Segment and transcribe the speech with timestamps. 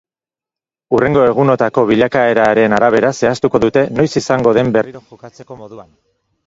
[0.95, 5.91] Hurrengo egunotako bilakaeraren arabera zehaztuko dute noiz izango den berriro jokatzeko moduan.